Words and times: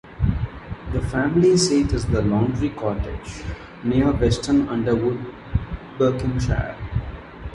The 0.93 0.99
family 0.99 1.55
seat 1.57 1.93
is 1.93 2.07
The 2.07 2.23
Laundry 2.23 2.71
Cottage, 2.71 3.43
near 3.83 4.11
Weston 4.11 4.67
Underwood, 4.67 5.23
Buckinghamshire. 5.99 6.75